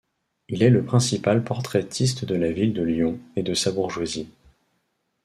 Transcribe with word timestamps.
Il 0.49 0.63
est 0.63 0.71
le 0.71 0.83
principal 0.83 1.43
portraitiste 1.43 2.25
de 2.25 2.33
la 2.33 2.51
ville 2.51 2.73
de 2.73 2.81
Lyon 2.81 3.19
et 3.35 3.43
de 3.43 3.53
sa 3.53 3.71
bourgeoisie. 3.71 4.29